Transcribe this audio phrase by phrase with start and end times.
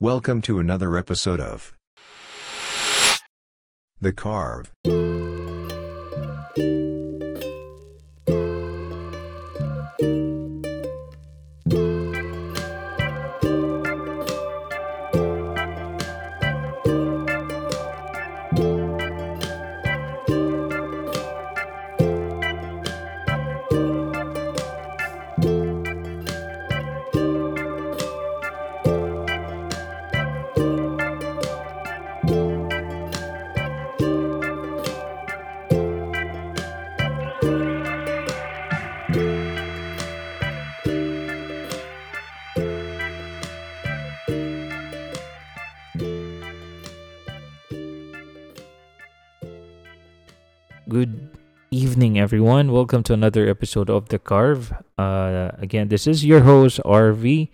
[0.00, 1.74] Welcome to another episode of
[4.00, 4.70] The Carv.
[52.88, 54.72] Welcome to another episode of The Carv.
[54.96, 57.50] Uh, again, this is your host, RV.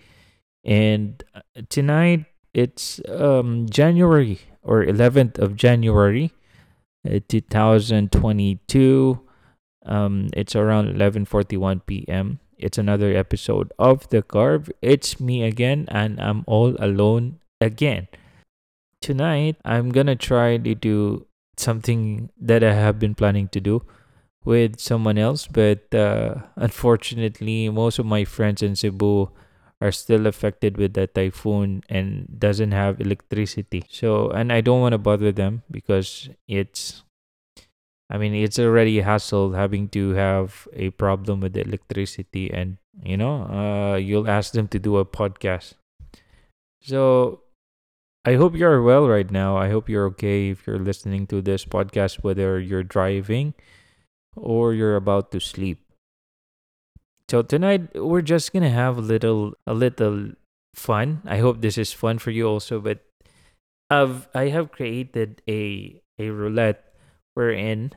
[0.62, 6.30] And uh, tonight, it's um, January or 11th of January,
[7.04, 9.20] uh, 2022.
[9.84, 12.38] Um, it's around 11.41 p.m.
[12.56, 14.70] It's another episode of The Carv.
[14.82, 18.06] It's me again, and I'm all alone again.
[19.02, 23.82] Tonight, I'm going to try to do something that I have been planning to do
[24.44, 29.30] with someone else, but uh, unfortunately, most of my friends in Cebu
[29.80, 33.84] are still affected with the typhoon and doesn't have electricity.
[33.90, 37.02] So, and I don't want to bother them because it's
[38.10, 42.76] I mean, it's already a hassle having to have a problem with the electricity and
[43.02, 45.74] you know, uh you'll ask them to do a podcast.
[46.80, 47.40] So,
[48.26, 49.56] I hope you're well right now.
[49.56, 53.54] I hope you're okay if you're listening to this podcast, whether you're driving
[54.36, 55.80] or you're about to sleep.
[57.28, 60.32] So tonight we're just gonna have a little a little
[60.74, 61.22] fun.
[61.24, 62.80] I hope this is fun for you also.
[62.80, 63.00] But
[63.90, 66.94] I've I have created a a roulette
[67.34, 67.92] wherein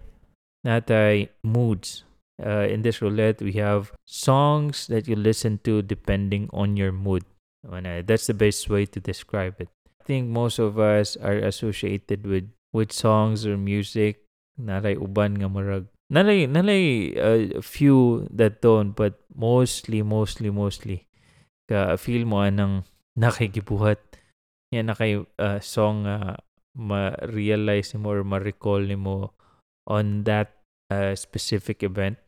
[0.66, 2.04] natay moods.
[2.38, 7.26] Uh, in this roulette, we have songs that you listen to depending on your mood.
[7.66, 11.36] And, uh, That's the best way to describe it I think most of us are
[11.36, 14.24] associated with with songs or music
[14.56, 21.08] naray uban nga murag naray naray uh, few that don't but mostly mostly mostly
[21.68, 22.88] ka feel mo anang
[23.20, 24.00] nakikibuhat.
[24.72, 26.40] Yan na kay uh, song nga
[26.78, 29.36] ma-realize mo or ma-recall ni mo
[29.88, 30.60] on that
[30.92, 32.20] uh, specific event.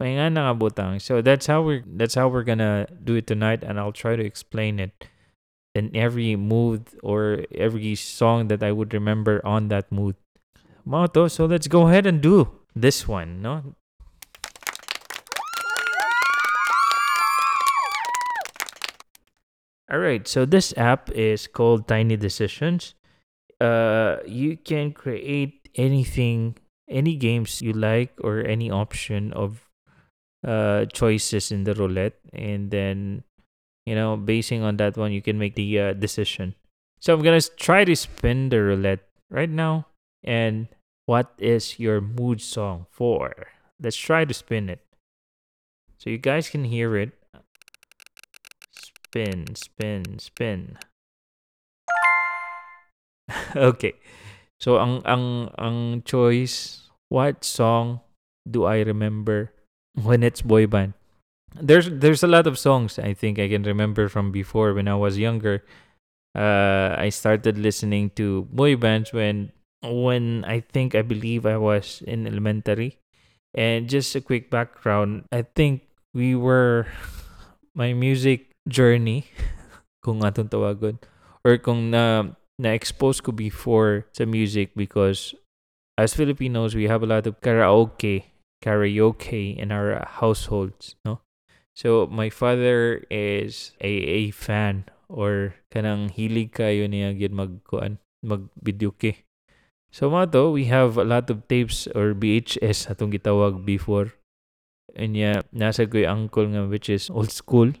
[0.00, 3.76] May nga nakabutang so that's how we're that's how we're gonna do it tonight and
[3.76, 4.94] I'll try to explain it
[5.74, 10.16] in every mood or every song that I would remember on that mood.
[10.88, 13.74] Moto, so let's go ahead and do this one, no?
[19.90, 22.94] All right, so this app is called Tiny Decisions.
[23.60, 26.56] Uh, you can create anything,
[26.88, 29.64] any games you like, or any option of
[30.46, 33.24] uh choices in the roulette, and then
[33.88, 36.54] you know basing on that one you can make the uh, decision
[37.00, 39.86] so i'm gonna try to spin the roulette right now
[40.22, 40.68] and
[41.08, 43.32] what is your mood song for?
[43.80, 44.84] Let's try to spin it.
[45.96, 47.16] So you guys can hear it.
[48.76, 50.76] Spin spin spin.
[53.56, 53.96] Okay.
[54.60, 58.04] So ang ang ang choice what song
[58.44, 59.52] do i remember
[60.04, 60.92] when it's boy band?
[61.56, 65.00] There's there's a lot of songs I think I can remember from before when I
[65.00, 65.64] was younger.
[66.36, 72.02] Uh, I started listening to boy bands when when I think I believe I was
[72.06, 72.98] in elementary.
[73.54, 75.82] And just a quick background, I think
[76.14, 76.86] we were
[77.74, 79.26] my music journey
[80.04, 81.00] kung atong tawagon
[81.44, 85.32] or kung na na-expose ko before sa music because
[85.96, 91.22] as Filipinos we have a lot of karaoke karaoke in our households no
[91.78, 98.50] so my father is a, a fan or kanang hilig kayo niya gid magkuan mag
[98.58, 99.27] videoke.
[99.88, 104.12] So mga to, we have a lot of tapes or VHS atong gitawag before.
[104.92, 107.72] And yeah, nasa ko yung uncle nga which is old school.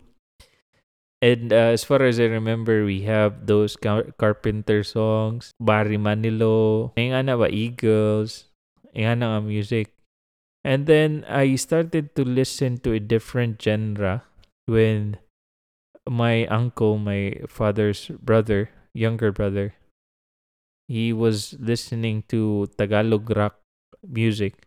[1.18, 6.94] And uh, as far as I remember, we have those car- Carpenter songs, Barry Manilow,
[6.94, 8.46] yung ana ba, Eagles,
[8.94, 9.90] yung ana nga music.
[10.62, 14.22] And then I started to listen to a different genre
[14.70, 15.18] when
[16.06, 19.74] my uncle, my father's brother, younger brother,
[20.88, 23.60] he was listening to Tagalog rock
[24.02, 24.66] music.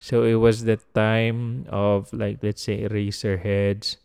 [0.00, 4.00] So it was the time of like let's say Eraserheads,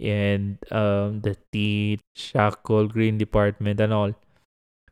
[0.00, 4.12] and um, the teeth, Siakol, Grin Department, and all.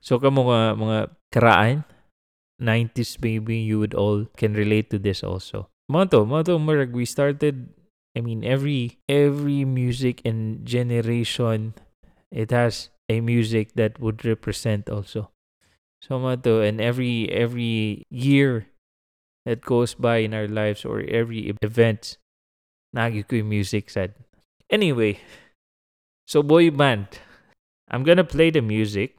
[0.04, 0.98] So kamo mga mga
[1.32, 1.84] karaan,
[2.60, 5.72] 90s maybe you would all can relate to this also.
[5.88, 7.68] Mga to, mga to, marag, we started,
[8.16, 11.72] I mean, every every music and generation,
[12.32, 15.33] it has a music that would represent also.
[16.04, 18.68] So mga and every every year
[19.48, 22.20] that goes by in our lives or every event,
[22.92, 24.12] nagi music sad.
[24.68, 25.16] Anyway,
[26.28, 27.08] so boy band.
[27.88, 29.16] I'm gonna play the music.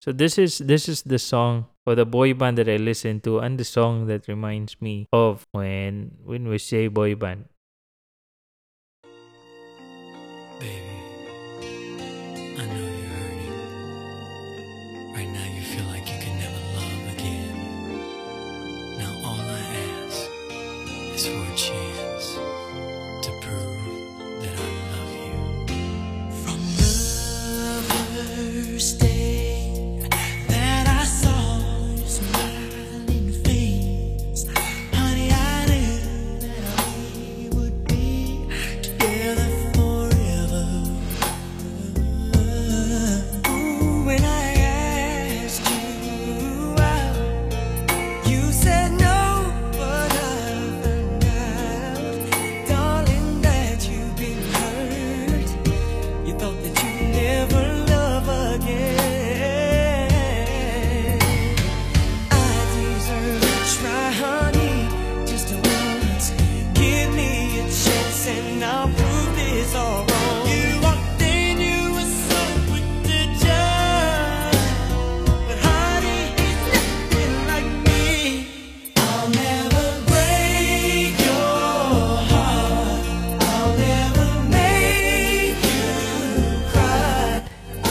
[0.00, 3.44] So this is this is the song or the boy band that I listen to
[3.44, 7.44] and the song that reminds me of when when we say boy band.
[10.56, 10.89] Baby,
[21.68, 21.89] is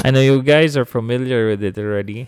[0.10, 2.26] I know you guys are familiar with it already.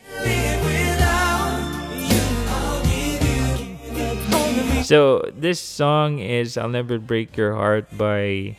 [4.85, 8.53] So this song is "I'll Never Break Your Heart" by.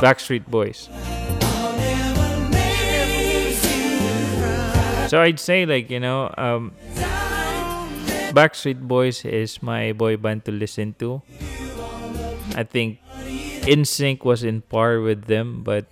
[0.00, 0.88] Backstreet Boys.
[5.12, 6.72] So I'd say like you know, um,
[8.32, 11.20] Backstreet Boys is my boy band to listen to.
[12.56, 13.04] I think
[13.68, 15.84] NSYNC was in par with them, but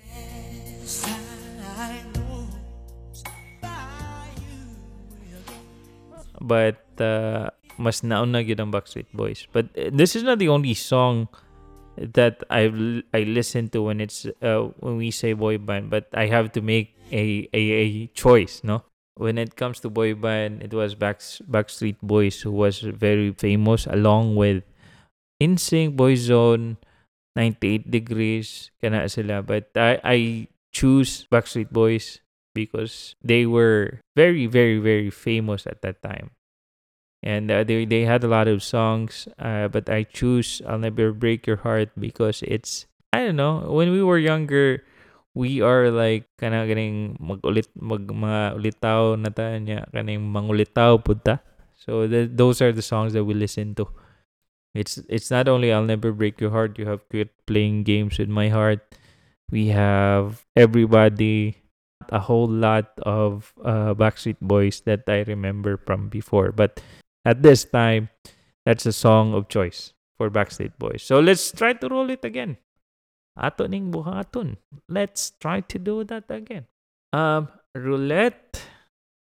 [6.43, 9.47] but uh, mas nauna Backstreet Boys.
[9.53, 11.29] But uh, this is not the only song
[11.97, 12.69] that I
[13.13, 15.91] I listen to when it's uh, when we say boy band.
[15.91, 18.85] But I have to make a a, a choice, no.
[19.15, 23.85] When it comes to boy band, it was Back, Backstreet Boys who was very famous,
[23.87, 24.65] along with
[25.37, 26.81] NSYNC, Boyzone,
[27.37, 29.43] 98 Degrees, kana sila.
[29.45, 30.19] But I I
[30.73, 32.25] choose Backstreet Boys
[32.55, 36.31] because they were very very very famous at that time.
[37.23, 41.15] And uh, they they had a lot of songs uh, but i choose i'll never
[41.15, 44.83] break your heart because it's i don't know when we were younger
[45.31, 51.39] we are like kana ganing magulit mag mga ulitaw na ta niya kaning mangulitaw punta
[51.79, 53.87] so th- those are the songs that we listen to.
[54.75, 58.29] It's it's not only i'll never break your heart you have quit playing games with
[58.29, 58.81] my heart.
[59.53, 61.62] We have everybody
[62.13, 66.53] a whole lot of uh, Backstreet Boys that I remember from before.
[66.53, 66.85] But
[67.25, 68.11] at this time,
[68.67, 71.03] that's a song of choice for Backstreet Boys.
[71.03, 72.59] So let's try to roll it again.
[73.35, 74.61] Ato ning buhaton.
[74.89, 76.69] Let's try to do that again.
[77.13, 78.61] Um, roulette.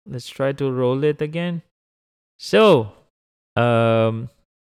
[0.06, 1.63] Let's try to roll it again.
[2.38, 2.92] So,
[3.56, 4.28] um,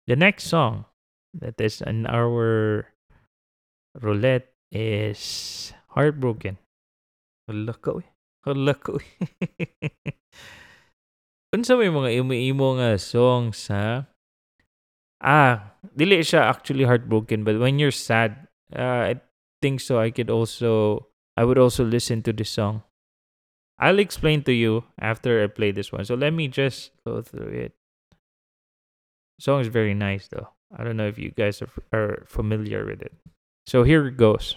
[0.08, 0.86] the next song
[1.38, 2.90] that is in our
[4.02, 6.58] roulette is Heartbroken.
[7.50, 8.06] Hala ka, uy.
[8.46, 9.06] Hala ka, uy.
[11.58, 14.06] Unsa may mga imo-imo nga song sa
[15.20, 19.20] Ah, dili siya actually heartbroken but when you're sad, uh, I
[19.60, 22.84] think so I could also I would also listen to this song.
[23.80, 26.06] I'll explain to you after I play this one.
[26.06, 27.74] So let me just go through it.
[29.40, 30.54] Song is very nice though.
[30.76, 33.16] I don't know if you guys are, are familiar with it.
[33.66, 34.56] So here it goes.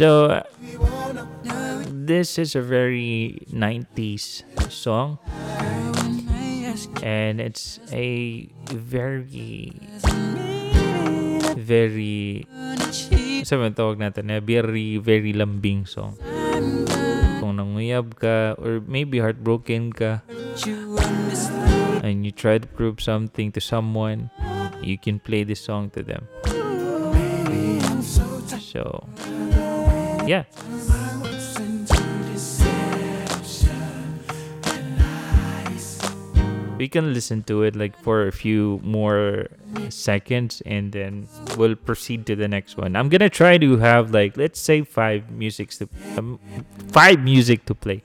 [0.00, 0.32] So
[1.92, 5.20] this is a very 90s song.
[7.04, 9.76] And it's a very
[11.52, 12.48] very
[13.44, 16.16] tawag natin eh, very very lambing song.
[17.44, 20.24] Kung nanguyab ka or maybe heartbroken ka
[22.00, 24.32] and you try to prove something to someone
[24.80, 26.24] you can play this song to them.
[28.56, 29.04] So
[30.26, 30.44] yeah.
[36.78, 39.48] We can listen to it like for a few more
[39.90, 42.96] seconds and then we'll proceed to the next one.
[42.96, 46.38] I'm gonna try to have like let's say five musics to um,
[46.88, 48.02] five music to play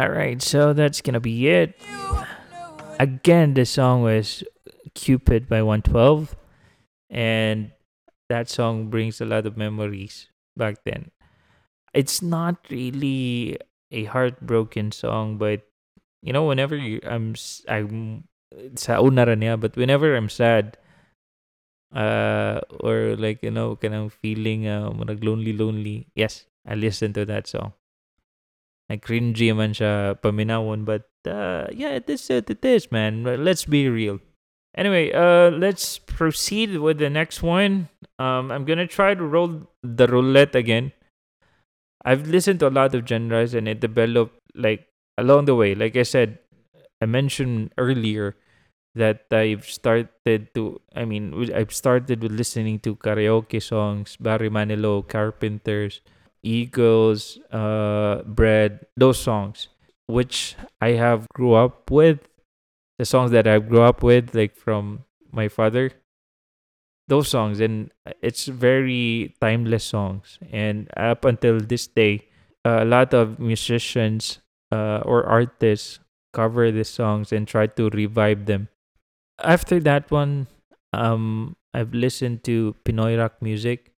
[0.00, 0.06] lie.
[0.06, 1.80] all right so that's gonna be it
[2.98, 4.44] again the song was
[4.94, 6.36] cupid by 112
[7.10, 7.72] and
[8.28, 11.10] that song brings a lot of memories back then
[11.94, 13.58] it's not really
[13.90, 15.62] a heartbroken song but
[16.22, 17.34] you know whenever you i'm
[17.68, 18.24] i'm
[18.74, 20.76] sa una ra niya, but whenever i'm sad
[21.94, 24.90] uh or like you know kanang feeling uh
[25.22, 27.72] lonely lonely yes i listen to that song
[28.96, 33.22] cringy man siya paminawon but uh yeah it is it is man.
[33.22, 34.18] Let's be real.
[34.76, 37.88] Anyway uh let's proceed with the next one.
[38.18, 40.92] Um i'm gonna try to roll the roulette again.
[42.04, 45.74] I've listened to a lot of genres and it developed like along the way.
[45.74, 46.38] Like i said
[47.00, 48.36] i mentioned earlier
[48.94, 50.08] that i've started
[50.54, 56.00] to i mean i've started with listening to karaoke songs barry manilow carpenters
[56.42, 59.68] eagles uh bread those songs
[60.06, 62.26] which i have grew up with.
[62.98, 65.92] The songs that i grew up with like from my father
[67.08, 67.60] those songs.
[67.60, 67.90] And
[68.22, 70.38] it's very timeless songs.
[70.50, 72.26] And up until this day
[72.64, 75.98] a lot of musicians uh, or artists
[76.32, 78.68] cover these songs and try to revive them.
[79.42, 80.46] After that one
[80.92, 83.92] um i've listened to pinoy rock music.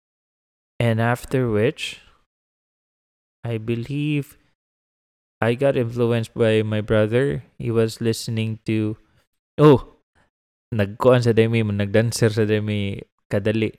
[0.78, 2.00] And after which
[3.44, 4.36] i believe
[5.40, 7.42] i got influenced by my brother.
[7.58, 8.96] He was listening to
[9.56, 9.96] oh
[10.68, 13.00] nagkuan sa demi nagdancer sa demi
[13.32, 13.72] kadali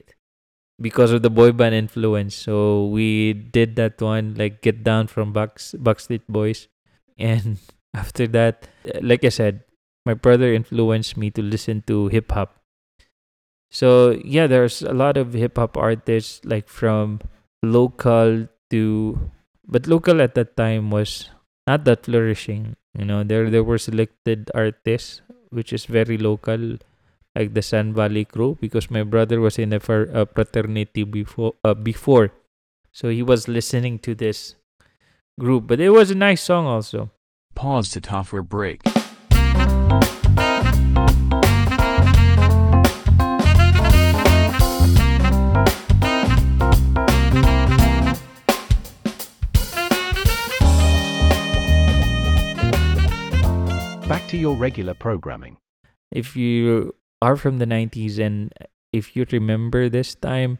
[0.81, 2.33] because of the boy band influence.
[2.33, 6.67] So we did that one like get down from Bucks Backstreet Boys.
[7.21, 7.61] And
[7.93, 8.67] after that
[9.01, 9.63] like I said
[10.05, 12.55] my brother influenced me to listen to hip hop
[13.69, 17.19] so yeah there's a lot of hip hop artists like from
[17.61, 19.31] local to
[19.71, 21.29] but local at that time was
[21.65, 23.23] not that flourishing you know.
[23.23, 26.77] There there were selected artists which is very local
[27.35, 31.55] like the San Valley crew because my brother was in a, fr- a fraternity before
[31.63, 32.31] uh, before.
[32.91, 34.55] So he was listening to this
[35.39, 37.11] group but it was a nice song also.
[37.55, 38.81] Pause to top for break.
[54.31, 55.61] To your regular programming.
[56.11, 58.51] if you are from the 90s and
[58.91, 60.59] if you remember this time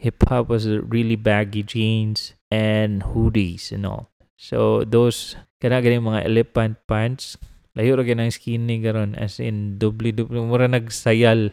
[0.00, 4.12] hip hop was really baggy jeans and hoodies and all.
[4.36, 7.36] So those kana gani mga elephant pants
[7.76, 11.52] layo ra ganang skinny garon as in dubli dubli mura nagsayal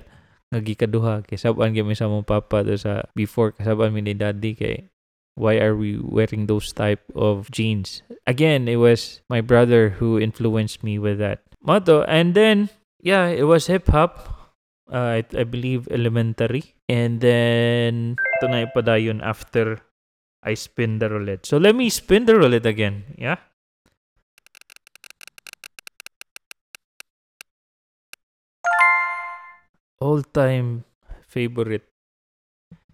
[0.52, 4.56] nga gikaduha kay saban gyud sa mong papa do sa before kasaban mi ni daddy
[4.56, 4.92] kay
[5.36, 8.04] why are we wearing those type of jeans?
[8.28, 13.44] Again it was my brother who influenced me with that Mato, and then yeah, it
[13.44, 14.30] was hip hop.
[14.92, 16.76] Uh, I, I believe elementary.
[16.92, 18.68] And then ito na
[19.24, 19.80] after
[20.44, 21.46] I spin the roulette.
[21.46, 23.04] So let me spin the roulette again.
[23.18, 23.40] Yeah.
[30.04, 30.84] All time
[31.28, 31.88] favorite.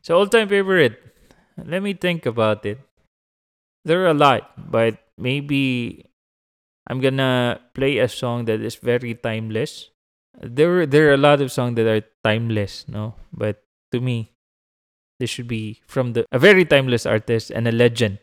[0.06, 1.02] So all time favorite.
[1.58, 2.80] Let me think about it.
[3.84, 6.06] There are a lot, but maybe
[6.90, 9.90] I'm gonna play a song that is very timeless.
[10.42, 13.16] There, there are a lot of songs that are timeless, no.
[13.32, 14.34] But to me,
[15.20, 18.20] this should be from the a very timeless artist and a legend.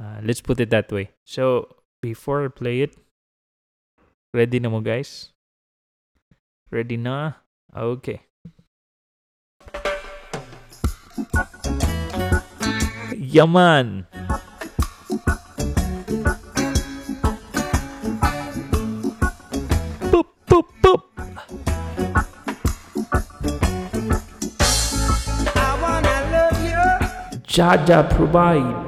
[0.00, 1.10] Uh, let's put it that way.
[1.24, 2.96] So before I play it,
[4.28, 5.32] Ready na mo guys?
[6.68, 7.40] Ready na?
[7.72, 8.28] Okay.
[13.16, 14.04] Yaman!
[14.12, 14.27] Boop,
[27.58, 28.87] Jaja provide.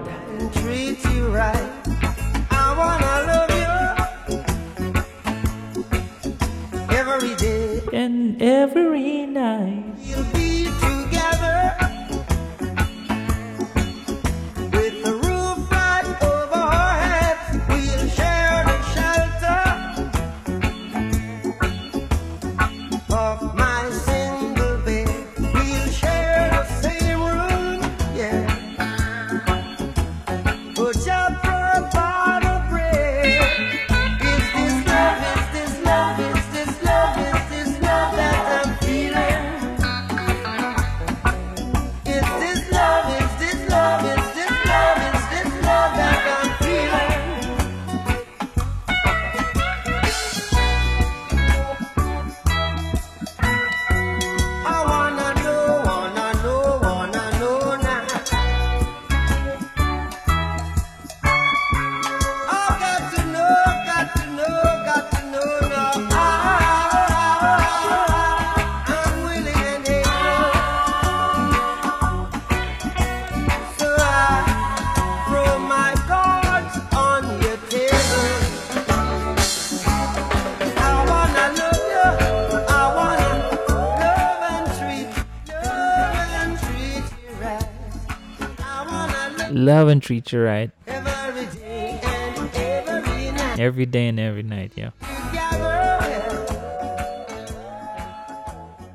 [89.71, 90.71] Love and treat you right.
[90.87, 94.91] every day and every night Every day and every night, yeah.
[94.99, 95.79] together.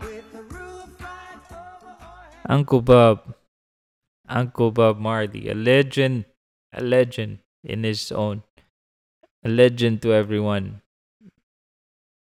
[0.04, 2.44] With the roof right over our heads.
[2.50, 3.36] Uncle Bob.
[4.28, 5.48] Uncle Bob Marley.
[5.48, 6.26] A legend.
[6.74, 8.44] A legend in his own.
[9.46, 10.82] A legend to everyone.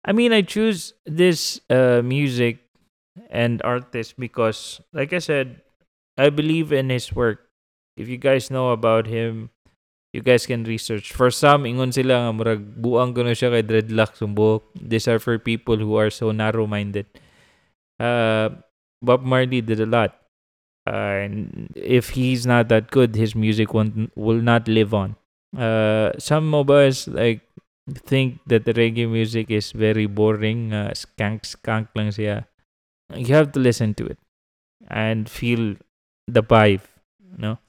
[0.05, 2.59] I mean, I choose this uh, music
[3.29, 5.59] and artist because, like I said,
[6.17, 7.46] I believe in his work.
[7.97, 9.49] If you guys know about him,
[10.13, 11.11] you guys can research.
[11.11, 14.63] For some, ingon sila nga murag buang ko siya kay dreadlocks ang.
[14.77, 17.09] These are for people who are so narrow-minded.
[17.99, 18.61] Uh,
[19.01, 20.13] Bob Marley did a lot.
[20.87, 25.17] Uh, and if he's not that good, his music won't, will not live on.
[25.57, 27.41] Uh, some us like
[28.07, 30.71] think that the reggae music is very boring.
[30.71, 32.45] Uh, skank skank lang siya.
[33.13, 34.19] You have to listen to it
[34.87, 35.75] and feel
[36.27, 36.83] the vibe,
[37.37, 37.59] no?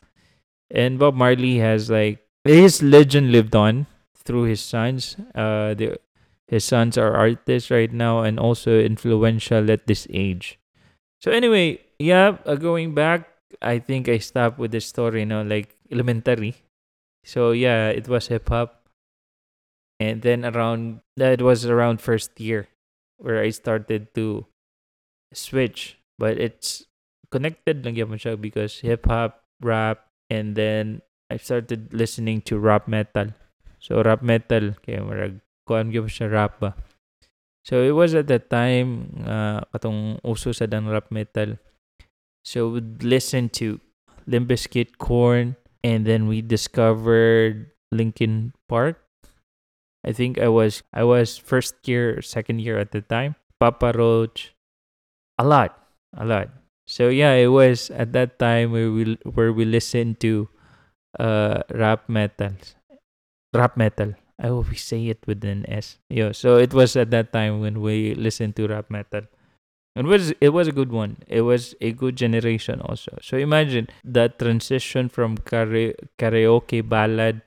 [0.71, 5.17] And Bob Marley has like his legend lived on through his sons.
[5.35, 5.99] Uh, the
[6.49, 10.59] his sons are artists right now and also influential at this age.
[11.21, 13.29] So anyway, yeah, uh, going back,
[13.61, 16.57] I think I stopped with the story, you know, like elementary.
[17.25, 18.89] So yeah, it was hip hop,
[20.01, 22.69] and then around that was around first year
[23.19, 24.47] where I started to
[25.35, 26.87] switch, but it's
[27.31, 33.35] connected lang siya because hip hop, rap, and then I started listening to rap metal.
[33.79, 36.75] So rap metal, kaya marag kuan gyapon siya rap ba.
[37.69, 41.61] So it was at that time uh, katong uso sa dang rap metal.
[42.45, 43.77] So we'd listen to
[44.25, 49.01] Limp Bizkit, Korn, and then we discovered Linkin Park.
[50.05, 53.37] I think I was I was first year, second year at the time.
[53.61, 54.55] Papa Roach,
[55.37, 55.77] a lot,
[56.17, 56.49] a lot.
[56.89, 60.49] So yeah, it was at that time where we where we listened to
[61.21, 62.55] uh rap metal,
[63.55, 64.15] rap metal.
[64.39, 65.99] I hope we say it with an S.
[66.09, 69.23] Yeah, so it was at that time when we listened to rap metal.
[69.97, 71.19] It was it was a good one.
[71.29, 73.19] It was a good generation also.
[73.23, 77.43] So imagine that transition from kara- karaoke ballad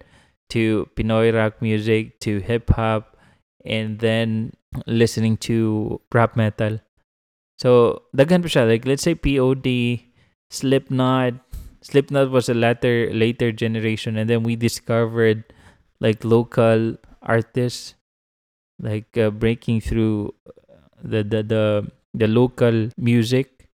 [0.52, 3.18] to Pinoy rock music to hip hop
[3.66, 4.54] and then
[4.88, 6.80] listening to rap metal.
[7.62, 10.02] So daghan pa like let's say POD,
[10.50, 11.38] Slipknot.
[11.86, 15.46] Slipknot was a later later generation and then we discovered
[16.02, 17.94] like local artists
[18.82, 20.34] like uh, breaking through
[21.06, 21.66] the the the
[22.18, 23.70] the local music.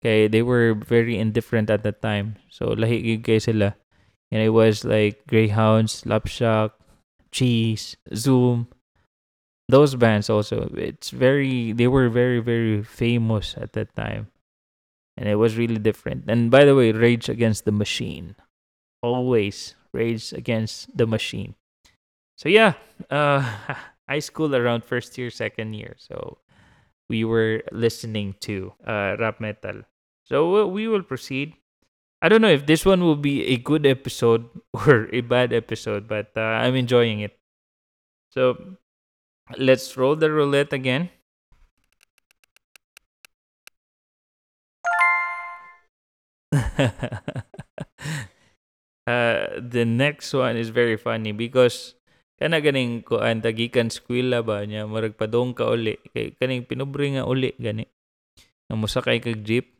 [0.00, 2.40] Okay they were very indifferent at that time.
[2.48, 3.76] So lahi sila.
[4.32, 6.72] And it was like Greyhoundz Slapshock,
[7.32, 8.68] cheese zoom
[9.68, 14.28] those bands also it's very they were very very famous at that time
[15.16, 18.34] and it was really different and by the way rage against the machine
[19.02, 21.54] always rage against the machine
[22.36, 22.74] so yeah
[23.10, 23.44] uh
[24.08, 25.94] high school around first year, second year.
[25.98, 26.38] So
[27.08, 29.84] we were listening to uh, rap metal.
[30.24, 31.54] So we will proceed.
[32.20, 36.08] I don't know if this one will be a good episode or a bad episode,
[36.08, 37.38] but uh, I'm enjoying it.
[38.30, 38.76] So
[39.56, 41.08] let's roll the roulette again.
[49.08, 51.94] uh, the next one is very funny because
[52.36, 55.96] kana ganing kuan tagikan skwela ba niya murag padong ka uli.
[56.12, 57.88] Kay kaning pinubri nga uli gani.
[58.68, 59.72] Nga mosakay kag jeep.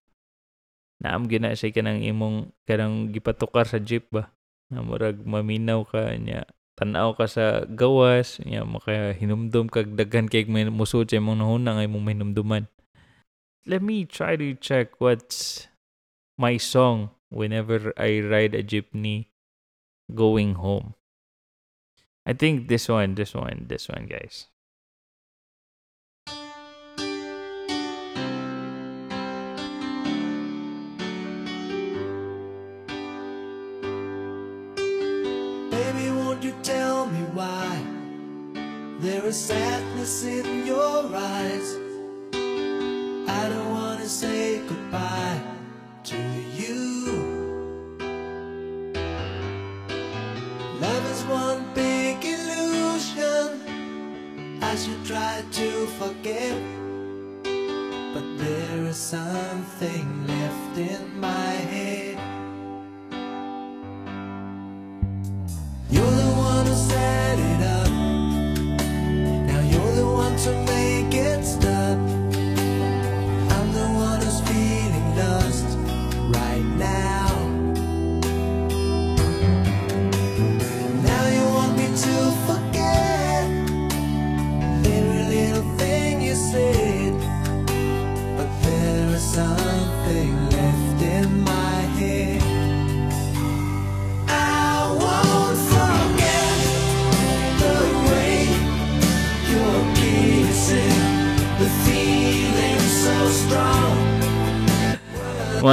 [0.98, 4.32] Naam gina siya kanang imong kanang gipatukar sa jeep ba.
[4.72, 10.46] Nga murag maminaw ka niya tanaw ka sa gawas niya maka hinumdum kag daghan kay
[10.46, 12.70] may musud sa imong nahuna nga imong hinumduman
[13.66, 15.66] let me try to check what's
[16.38, 19.26] my song whenever I ride a jeepney
[20.14, 20.94] going home.
[22.24, 24.46] I think this one, this one, this one, guys.
[39.08, 41.68] There is sadness in your eyes?
[43.38, 45.40] I don't wanna say goodbye
[46.10, 46.20] to
[46.60, 46.76] you.
[50.84, 53.48] Love is one big illusion.
[54.62, 55.68] I should try to
[56.00, 56.58] forget,
[58.14, 62.07] but there is something left in my head.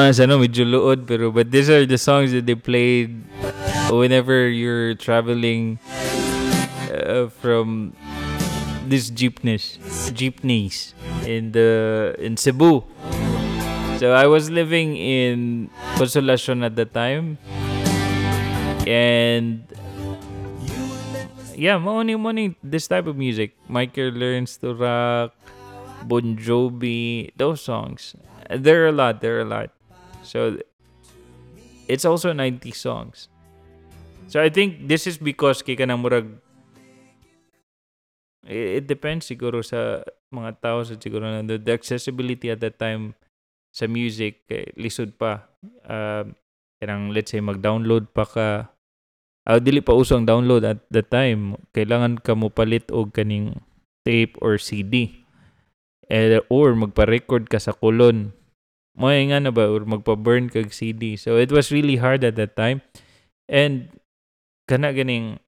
[0.05, 3.25] Mga ano, medyo luod, pero but these are the songs that they played
[3.89, 5.81] whenever you're traveling
[6.93, 7.89] uh, from
[8.85, 9.81] these jeepneys,
[10.13, 10.93] jeepneys
[11.25, 12.85] in the in Cebu.
[13.97, 17.41] So I was living in Consolacion at the time,
[18.85, 19.65] and
[21.57, 23.57] yeah, morning, morning, this type of music.
[23.65, 25.33] Michael learns to rock,
[26.05, 28.13] Bon Jovi, those songs.
[28.53, 29.25] There are a lot.
[29.25, 29.74] There are a lot.
[30.25, 30.57] So
[31.88, 33.29] it's also 90 songs.
[34.27, 36.27] So I think this is because kay kanang murag
[38.49, 40.01] it, depends siguro sa
[40.33, 43.13] mga tao sa siguro na the, accessibility at that time
[43.69, 45.45] sa music eh, lisod pa.
[45.85, 46.25] Uh,
[46.81, 48.75] kanang let's say mag-download pa ka
[49.45, 51.53] Ah, dili pa uso ang download at the time.
[51.69, 53.61] Kailangan ka mo palit og kaning
[54.01, 55.21] tape or CD.
[56.09, 58.33] Eh, or magpa-record ka sa kulon.
[58.95, 61.19] Mo nga na ba or magpa-burn kag CD.
[61.19, 62.79] So it was really hard at that time.
[63.51, 63.91] And
[64.65, 65.39] kana ganing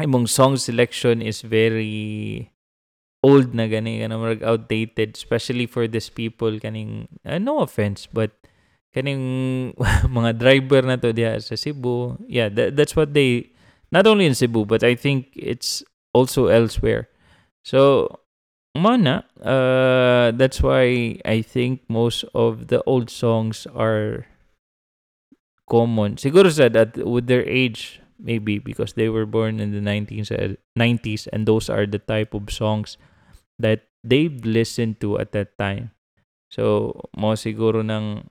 [0.00, 2.50] imong song selection is very
[3.22, 8.34] old na gani kana murag outdated especially for these people kaning uh, no offense but
[8.90, 9.70] kaning
[10.18, 13.54] mga driver na to diha sa Cebu yeah that, that's what they
[13.94, 17.06] not only in Cebu but I think it's also elsewhere
[17.62, 18.10] so
[18.72, 24.26] mana uh that's why I think most of the old songs are
[25.68, 26.16] common.
[26.16, 30.56] Siguro sa that with their age maybe because they were born in the 19s uh,
[30.78, 32.96] 90s and those are the type of songs
[33.58, 35.92] that they listened to at that time.
[36.48, 38.24] So mo siguro ng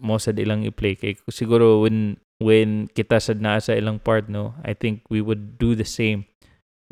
[0.00, 4.56] mo sad ilang i-play kay siguro when when kita sad naa sa ilang part no
[4.66, 6.24] I think we would do the same.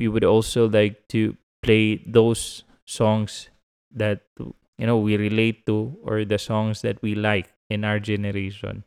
[0.00, 3.48] We would also like to play those songs
[3.94, 8.84] that you know we relate to or the songs that we like in our generation.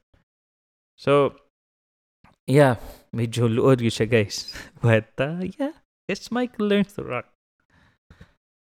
[0.98, 1.36] So
[2.46, 2.78] yeah
[3.16, 4.54] medyo luod siya guys.
[4.84, 7.32] But uh, yeah it's Michael learns to rock.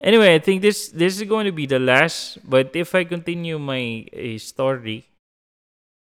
[0.03, 3.59] Anyway I think this this is going to be the last but if I continue
[3.59, 5.11] my uh, story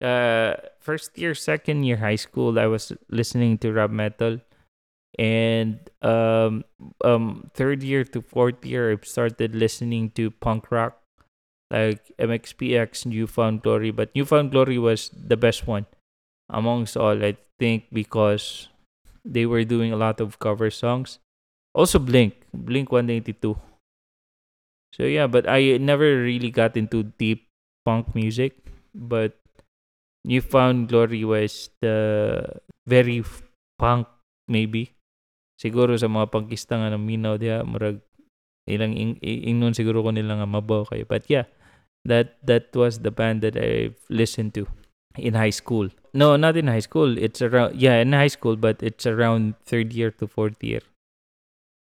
[0.01, 4.39] uh first year second year high school i was listening to rap metal
[5.19, 6.65] and um
[7.05, 11.03] um third year to fourth year i started listening to punk rock
[11.71, 15.87] like mxpx newfound glory but newfound glory was the best one
[16.49, 18.69] amongst all i think because
[19.25, 21.19] they were doing a lot of cover songs
[21.79, 23.55] Also Blink, Blink 182.
[24.93, 27.47] So yeah, but I never really got into deep
[27.85, 28.59] punk music,
[28.95, 29.37] but
[30.25, 33.23] Newfound Glory was the very
[33.79, 34.09] punk
[34.49, 34.93] maybe.
[35.59, 37.99] Siguro sa mga pangkista nga ng minaw diha murag
[38.71, 41.03] ilang ing, ingnon siguro ko nila nga mabaw kayo.
[41.03, 41.51] But yeah,
[42.07, 44.71] that that was the band that I listened to
[45.19, 45.91] in high school.
[46.15, 47.19] No, not in high school.
[47.19, 50.81] It's around yeah, in high school, but it's around third year to fourth year.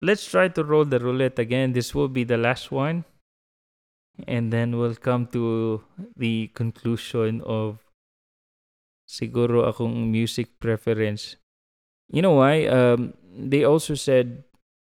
[0.01, 1.73] Let's try to roll the roulette again.
[1.75, 3.03] This will be the last one.
[4.27, 5.83] And then we'll come to
[6.15, 7.79] the conclusion of
[9.07, 11.35] siguro akong music preference.
[12.09, 12.65] You know why?
[12.65, 14.43] Um, they also said,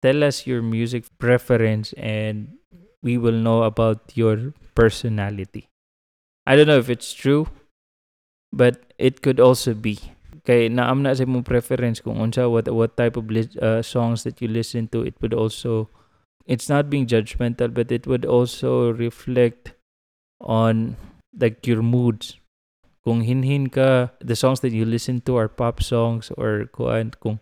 [0.02, 2.58] tell us your music preference and
[3.02, 5.68] we will know about your personality.
[6.46, 7.48] I don't know if it's true,
[8.52, 9.98] but it could also be.
[10.44, 14.44] Kay naam na sa imong preference kung unsa what what type of uh, songs that
[14.44, 15.88] you listen to it would also
[16.44, 19.72] it's not being judgmental but it would also reflect
[20.44, 21.00] on
[21.32, 22.36] like your moods
[23.04, 27.36] kung hinhin ka the songs that you listen to are pop songs or kuan kung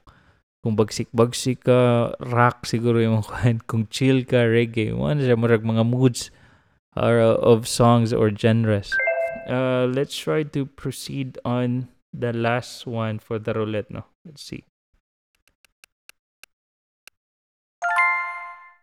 [0.62, 5.62] kung bagsik bagsik ka rock siguro yung kuan kung chill ka reggae mo siya murag
[5.62, 6.34] mga moods
[6.98, 8.92] are uh, of songs or genres.
[9.48, 14.04] Uh let's try to proceed on the last one for the roulette no?
[14.26, 14.62] Let's see.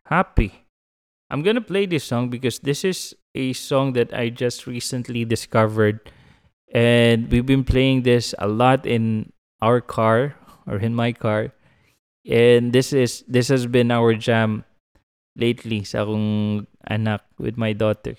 [0.09, 0.65] Happy.
[1.29, 6.01] I'm gonna play this song because this is a song that i just recently discovered
[6.71, 10.35] and we've been playing this a lot in our car
[10.67, 11.53] or in my car.
[12.29, 14.65] And this is this has been our jam
[15.33, 18.15] lately sa akong anak with my daughter.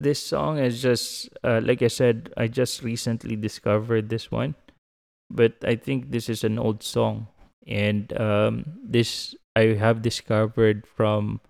[0.00, 4.58] This song is just uh, like i said i just recently discovered this one.
[5.30, 7.28] But i think this is an old song.
[7.66, 11.40] And um, this i have discovered from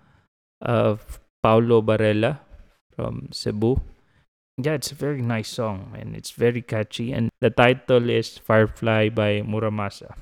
[0.61, 0.96] uh,
[1.42, 2.40] paulo barella
[2.94, 3.81] from cebu
[4.62, 9.09] yeah it's a very nice song and it's very catchy and the title is firefly
[9.09, 10.14] by muramasa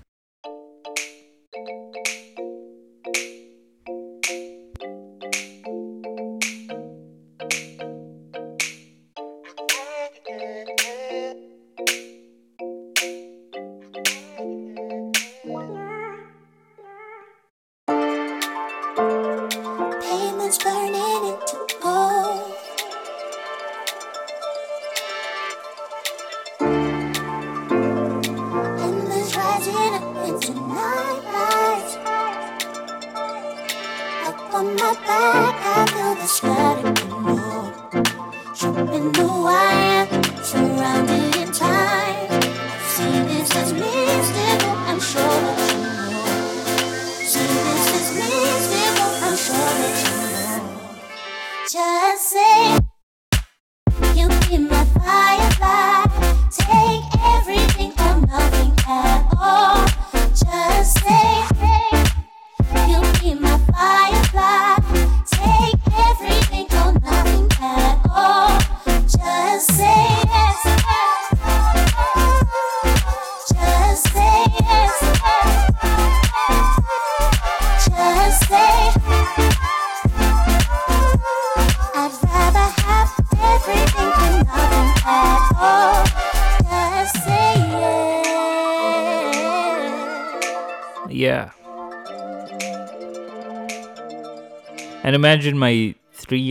[35.15, 36.29] back, I feel the
[36.83, 37.63] to below.
[38.55, 39.74] Jumping the wire,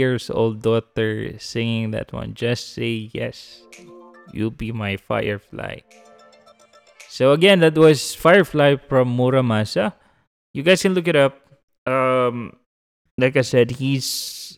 [0.04, 2.36] years old daughter singing that one.
[2.36, 3.63] Just say yes.
[4.36, 5.88] You'll be my firefly.
[7.08, 9.94] So again, that was Firefly from Mura Masa.
[10.52, 11.39] You guys can look it up.
[11.86, 12.58] Um,
[13.18, 14.58] like I said, he's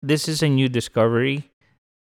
[0.00, 1.50] this is a new discovery.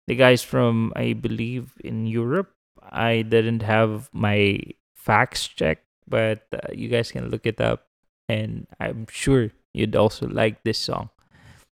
[0.06, 2.52] The guy's from I believe in Europe.
[2.84, 4.60] I didn't have my
[4.92, 7.88] facts checked, but uh, you guys can look it up,
[8.28, 11.08] and I'm sure you'd also like this song.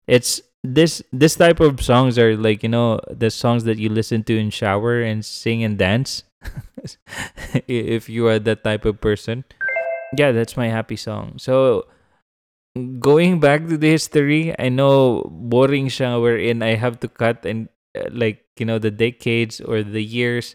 [0.05, 4.24] It's this this type of songs are like you know the songs that you listen
[4.24, 6.24] to in shower and sing and dance.
[7.66, 9.44] if you are that type of person,
[10.16, 11.38] yeah, that's my happy song.
[11.38, 11.87] So
[12.98, 17.68] going back to the history, I know boring siya wherein I have to cut and
[17.96, 20.55] uh, like you know the decades or the years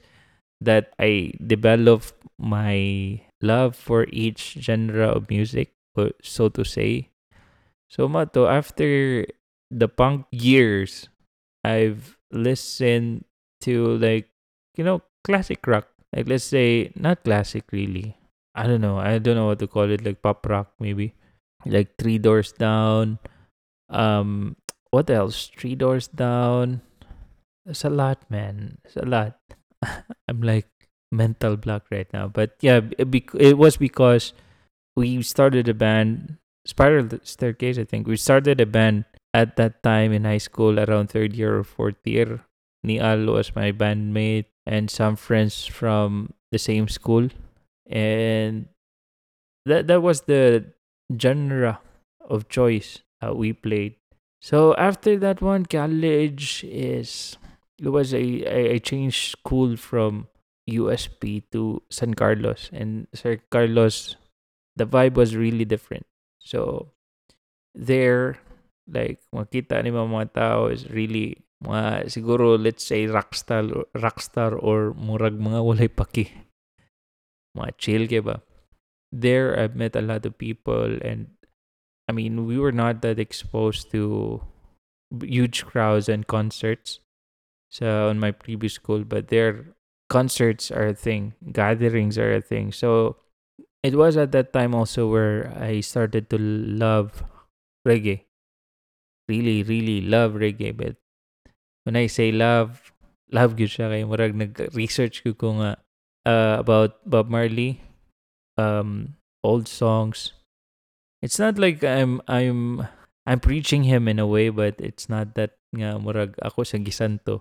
[0.61, 5.73] that I developed my love for each genre of music,
[6.21, 7.09] so to say.
[7.89, 9.25] So Mato, after
[9.71, 11.07] the punk years,
[11.63, 13.25] I've listened
[13.61, 14.29] to like
[14.75, 15.87] you know classic rock.
[16.13, 18.17] Like let's say not classic really.
[18.53, 18.99] I don't know.
[18.99, 20.03] I don't know what to call it.
[20.03, 21.15] Like pop rock maybe.
[21.65, 23.19] like Three Doors Down.
[23.89, 24.57] Um,
[24.91, 25.51] what else?
[25.55, 26.81] Three Doors Down.
[27.65, 28.79] There's a lot, man.
[28.83, 29.39] There's a lot.
[30.27, 30.67] I'm like
[31.11, 34.33] mental block right now, but yeah, it, bec- it was because
[34.95, 37.77] we started a band, Spiral Staircase.
[37.77, 41.57] I think we started a band at that time in high school, around third year
[41.57, 42.41] or fourth year.
[42.83, 47.29] Nial was my bandmate, and some friends from the same school,
[47.89, 48.67] and
[49.65, 50.65] that that was the
[51.19, 51.79] genre
[52.29, 53.95] of choice that we played.
[54.41, 57.37] So after that one, college is
[57.79, 60.27] it was a I, I changed school from
[60.67, 64.15] USP to San Carlos, and San Carlos,
[64.75, 66.05] the vibe was really different.
[66.39, 66.91] So
[67.75, 68.39] there,
[68.87, 75.37] like makita ni mga tao is really mga siguro let's say rockstar rockstar or murag
[75.37, 76.29] mga walay paki.
[77.57, 78.41] Mga chill ke ba?
[79.11, 81.27] There I've met a lot of people and
[82.07, 84.41] I mean we were not that exposed to
[85.19, 86.99] huge crowds and concerts.
[87.69, 89.75] So on my previous school, but there
[90.09, 92.71] concerts are a thing, gatherings are a thing.
[92.71, 93.15] So
[93.83, 97.23] it was at that time also where I started to love
[97.87, 98.27] reggae.
[99.31, 100.75] Really, really love reggae.
[100.75, 100.99] But
[101.87, 102.91] when I say love,
[103.31, 105.71] love gyud siya kay murag nag-research ko ko nga
[106.27, 107.79] uh, about Bob Marley,
[108.59, 110.35] um, old songs.
[111.23, 112.83] It's not like I'm I'm
[113.23, 117.39] I'm preaching him in a way, but it's not that nga murag ako sa gisanto.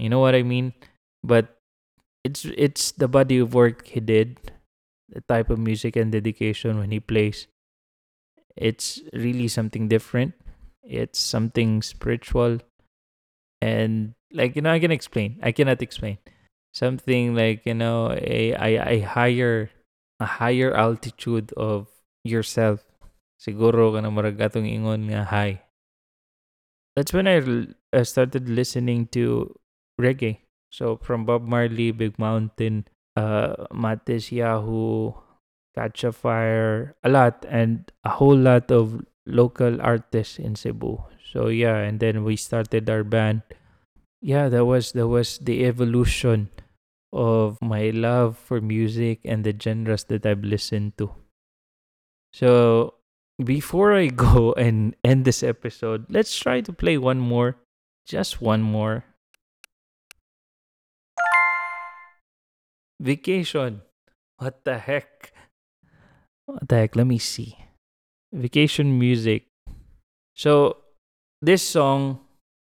[0.00, 0.72] You know what I mean?
[1.20, 1.60] But
[2.24, 4.40] it's it's the body of work he did,
[5.12, 7.46] the type of music and dedication when he plays.
[8.56, 10.32] It's really something different.
[10.82, 12.58] It's something spiritual,
[13.60, 15.38] and like you know, I can explain.
[15.42, 16.18] I cannot explain
[16.72, 19.70] something like you know a a, a higher
[20.20, 21.88] a higher altitude of
[22.24, 22.82] yourself.
[23.38, 25.62] Siguro ka na marag atong ingon nga high.
[26.94, 27.40] That's when I,
[27.92, 29.50] uh, started listening to
[29.98, 30.44] reggae.
[30.70, 35.14] So from Bob Marley, Big Mountain, uh, Matisyahu,
[35.74, 41.02] Catch a Fire, a lot, and a whole lot of local artists in Cebu.
[41.32, 43.42] So yeah, and then we started our band.
[44.20, 46.50] Yeah, that was that was the evolution
[47.12, 51.12] of my love for music and the genres that I've listened to.
[52.32, 52.94] So
[53.42, 57.56] before I go and end this episode, let's try to play one more,
[58.06, 59.04] just one more.
[63.00, 63.82] Vacation.
[64.38, 65.32] What the heck?
[66.46, 66.96] What the heck?
[66.96, 67.58] Let me see.
[68.32, 69.44] Vacation music.
[70.34, 70.76] So
[71.42, 72.20] this song,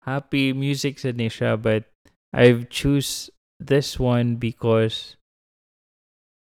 [0.04, 1.88] happy music sa siya, but
[2.32, 5.16] I've choose this one because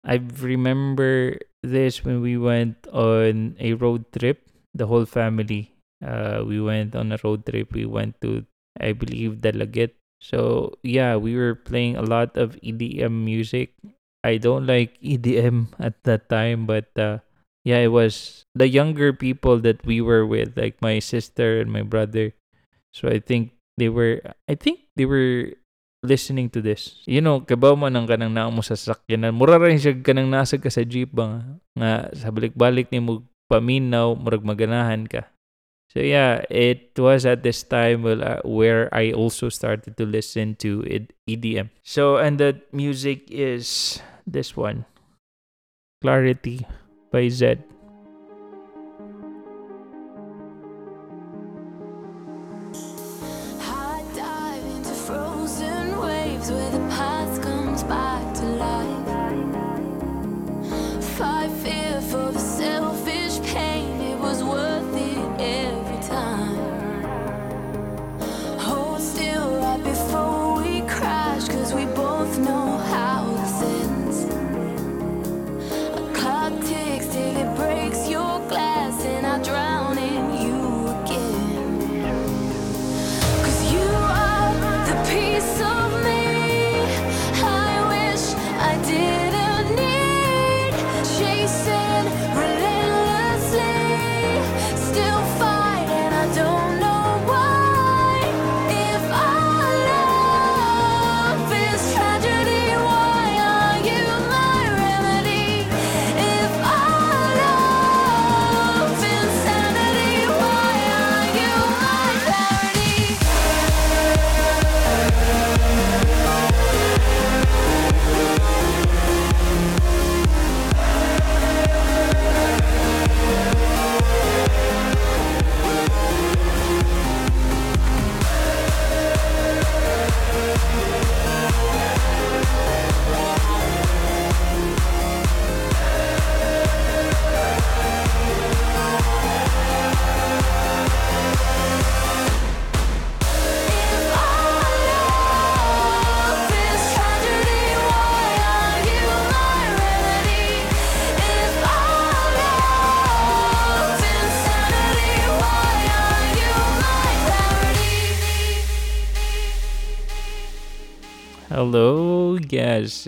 [0.05, 5.73] I remember this when we went on a road trip, the whole family.
[6.05, 7.73] Uh, we went on a road trip.
[7.73, 8.45] We went to,
[8.81, 9.97] I believe, Dalaguete.
[10.21, 13.77] So yeah, we were playing a lot of EDM music.
[14.25, 17.21] I don't like EDM at that time, but uh,
[17.65, 21.83] yeah, it was the younger people that we were with, like my sister and my
[21.83, 22.37] brother.
[22.93, 25.57] So I think they were, I think they were
[26.05, 27.01] listening to this.
[27.09, 29.35] You know, kabaw mo nang kanang naa mo sa sakyanan.
[29.35, 31.43] Mura rin siya kanang nasa ka sa jeep ba
[31.75, 35.27] nga sa balik-balik ni mo paminaw, murag maganahan ka.
[35.89, 40.83] So yeah, it was at this time uh, where I also started to listen to
[41.31, 41.71] EDM.
[41.87, 44.91] So and the music is this one,
[46.03, 46.67] Clarity
[47.15, 47.74] by Zedd.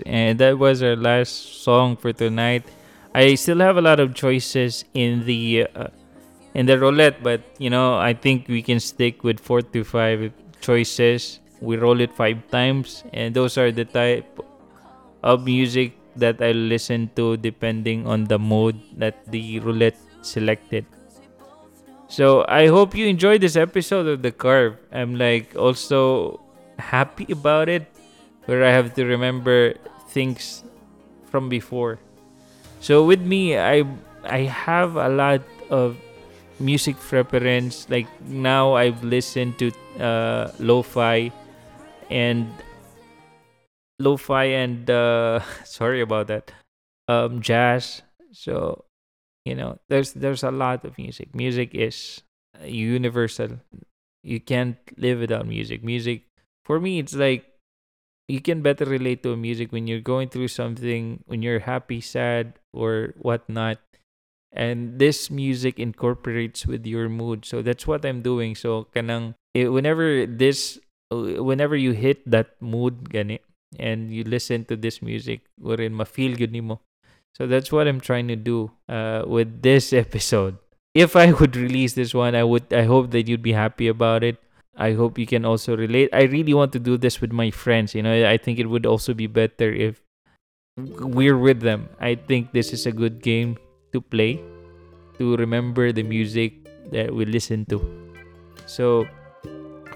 [0.05, 2.63] And that was our last song for tonight.
[3.13, 5.89] I still have a lot of choices in the uh,
[6.53, 10.31] in the roulette, but you know, I think we can stick with four to five
[10.61, 11.39] choices.
[11.61, 14.29] We roll it five times, and those are the type
[15.23, 20.85] of music that I listen to depending on the mode that the roulette selected.
[22.07, 24.77] So I hope you enjoyed this episode of The Carv.
[24.91, 26.39] I'm like also
[26.79, 27.89] happy about it,
[28.47, 29.75] where I have to remember
[30.09, 30.63] things
[31.29, 31.99] from before.
[32.79, 33.85] So with me, I
[34.23, 35.97] I have a lot of
[36.59, 37.89] music preference.
[37.89, 41.31] Like now, I've listened to uh, lo-fi
[42.09, 42.47] and
[43.99, 46.51] lo-fi and uh, sorry about that,
[47.07, 48.01] um, jazz.
[48.31, 48.85] So
[49.45, 51.35] you know, there's there's a lot of music.
[51.35, 52.21] Music is
[52.63, 53.59] universal.
[54.23, 55.83] You can't live without music.
[55.83, 56.23] Music
[56.65, 57.45] for me, it's like
[58.27, 62.53] you can better relate to music when you're going through something, when you're happy, sad,
[62.73, 63.79] or whatnot.
[64.51, 67.45] And this music incorporates with your mood.
[67.45, 68.55] So that's what I'm doing.
[68.55, 70.79] So kanang eh, whenever this
[71.11, 73.39] uh, whenever you hit that mood gani
[73.79, 76.79] and you listen to this music, wherein ma-feel good nimo.
[77.35, 80.57] So that's what I'm trying to do uh, with this episode.
[80.95, 84.23] If I would release this one, I would I hope that you'd be happy about
[84.23, 84.41] it.
[84.77, 86.09] I hope you can also relate.
[86.13, 87.95] I really want to do this with my friends.
[87.95, 90.01] You know, I think it would also be better if
[90.77, 91.89] we're with them.
[91.99, 93.57] I think this is a good game
[93.91, 94.39] to play
[95.17, 96.53] to remember the music
[96.91, 97.81] that we listen to.
[98.65, 99.07] So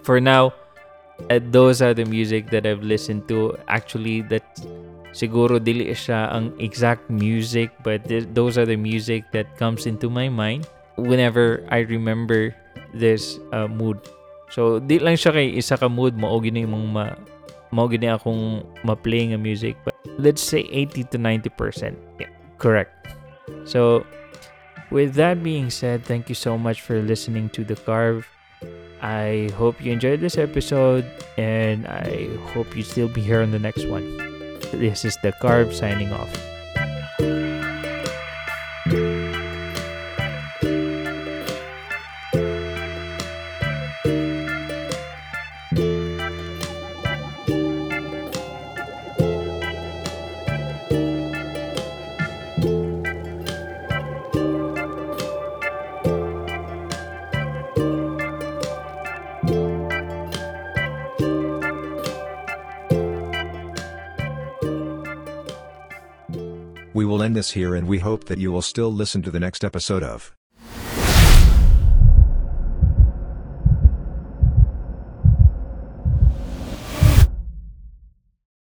[0.01, 0.53] for now,
[1.29, 3.57] uh, those are the music that I've listened to.
[3.67, 4.43] Actually, that
[5.13, 10.09] siguro dili siya ang exact music, but th- those are the music that comes into
[10.09, 10.65] my mind
[10.97, 12.55] whenever I remember
[12.93, 14.01] this uh, mood.
[14.51, 17.15] So, di lang siya kay isa ka mood, mao gini mong ma
[17.71, 19.79] mao gini akong ma-play nga music.
[19.87, 21.95] But let's say 80 to 90%.
[22.19, 22.29] Yeah,
[22.59, 22.91] correct.
[23.63, 24.05] So,
[24.91, 28.27] with that being said, thank you so much for listening to The Carv.
[29.01, 31.07] I hope you enjoyed this episode
[31.39, 34.05] and I hope you still be here on the next one.
[34.75, 36.29] This is The Carv signing off.
[67.49, 70.35] Here and we hope that you will still listen to the next episode of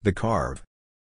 [0.04, 0.64] The Carv.